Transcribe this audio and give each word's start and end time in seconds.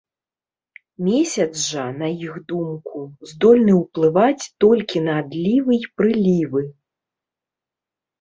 Месяц 1.07 1.49
жа, 1.71 1.83
на 1.99 2.07
іх 2.27 2.39
думку, 2.51 3.01
здольны 3.31 3.75
ўплываць 3.81 4.43
толькі 4.65 4.97
на 5.09 5.13
адлівы 5.25 5.73
і 5.83 5.91
прылівы. 5.99 6.61